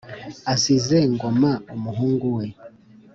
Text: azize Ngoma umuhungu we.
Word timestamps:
azize 0.53 0.97
Ngoma 1.13 1.51
umuhungu 1.75 2.25
we. 2.37 2.45